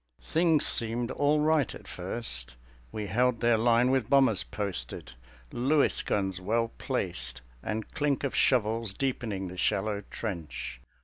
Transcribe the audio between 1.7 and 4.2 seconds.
at first. We held their line, With